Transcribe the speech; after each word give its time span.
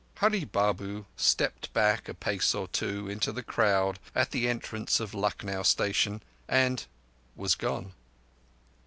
Hurree 0.15 0.45
Babu 0.45 1.05
stepped 1.15 1.71
back 1.73 2.09
a 2.09 2.15
pace 2.15 2.55
or 2.55 2.67
two 2.67 3.07
into 3.07 3.31
the 3.31 3.43
crowd 3.43 3.99
at 4.15 4.31
the 4.31 4.49
entrance 4.49 4.99
of 4.99 5.13
Lucknow 5.13 5.61
station 5.61 6.23
and—was 6.47 7.53
gone. 7.53 7.93